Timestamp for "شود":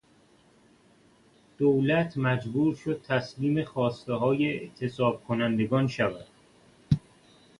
5.87-6.27